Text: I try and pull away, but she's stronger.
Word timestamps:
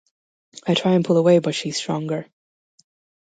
I 0.65 0.73
try 0.73 0.93
and 0.93 1.05
pull 1.05 1.17
away, 1.17 1.37
but 1.37 1.53
she's 1.53 1.77
stronger. 1.77 2.25